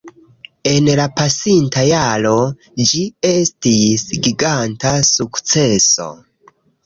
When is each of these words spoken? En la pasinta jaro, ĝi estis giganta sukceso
En 0.69 0.87
la 0.99 1.03
pasinta 1.19 1.83
jaro, 1.89 2.31
ĝi 2.91 3.01
estis 3.33 4.07
giganta 4.29 4.95
sukceso 5.13 6.09